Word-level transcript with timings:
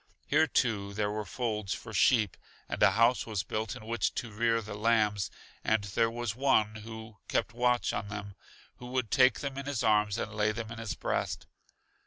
Here, 0.25 0.47
too, 0.47 0.95
there 0.95 1.11
were 1.11 1.25
folds 1.25 1.75
for 1.75 1.93
sheep, 1.93 2.35
and 2.67 2.81
a 2.81 2.93
house 2.93 3.27
was 3.27 3.43
built 3.43 3.75
in 3.75 3.85
which 3.85 4.15
to 4.15 4.31
rear 4.31 4.59
the 4.59 4.73
lambs, 4.73 5.29
and 5.63 5.83
there 5.83 6.09
was 6.09 6.35
One 6.35 6.77
who 6.77 7.17
kept 7.27 7.53
watch 7.53 7.93
on 7.93 8.07
them, 8.07 8.33
who 8.77 8.87
would 8.87 9.11
take 9.11 9.41
them 9.41 9.59
in 9.59 9.67
His 9.67 9.83
arms 9.83 10.17
and 10.17 10.33
lay 10.33 10.53
them 10.53 10.71
in 10.71 10.79
His 10.79 10.95
breast. 10.95 11.45